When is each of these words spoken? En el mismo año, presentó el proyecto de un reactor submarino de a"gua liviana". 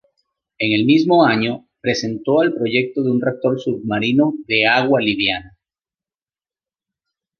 En 0.57 0.71
el 0.73 0.87
mismo 0.87 1.25
año, 1.27 1.67
presentó 1.79 2.41
el 2.41 2.55
proyecto 2.55 3.03
de 3.03 3.11
un 3.11 3.21
reactor 3.21 3.59
submarino 3.61 4.33
de 4.47 4.65
a"gua 4.65 4.99
liviana". 4.99 5.55